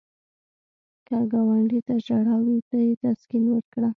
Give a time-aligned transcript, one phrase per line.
[1.07, 3.89] که ګاونډي ته ژړا وي، ته یې تسکین ورکړه